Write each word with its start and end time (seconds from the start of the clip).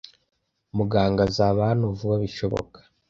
Muganga 0.77 1.21
azaba 1.29 1.59
hano 1.69 1.85
vuba 1.97 2.15
bishoboka. 2.23 2.79